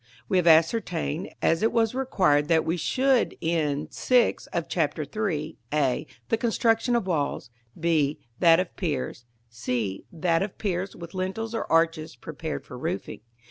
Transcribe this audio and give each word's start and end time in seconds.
We 0.27 0.37
have 0.37 0.47
ascertained, 0.47 1.29
as 1.43 1.61
it 1.61 1.71
was 1.71 1.93
required 1.93 2.47
that 2.47 2.65
we 2.65 2.75
should 2.75 3.37
in§ 3.39 3.85
VI. 4.07 4.49
of 4.51 4.67
Chap. 4.67 4.97
III. 4.97 5.59
(A), 5.71 6.07
the 6.29 6.37
construction 6.37 6.95
of 6.95 7.05
walls; 7.05 7.51
(B), 7.79 8.17
that 8.39 8.59
of 8.59 8.75
piers; 8.75 9.25
(C), 9.47 10.05
that 10.11 10.41
of 10.41 10.57
piers 10.57 10.95
with 10.95 11.13
lintels 11.13 11.53
or 11.53 11.71
arches 11.71 12.15
prepared 12.15 12.65
for 12.65 12.79
roofing. 12.79 13.19